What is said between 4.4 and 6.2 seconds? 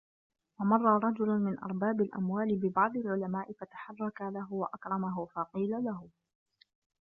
وَأَكْرَمَهُ فَقِيلَ لَهُ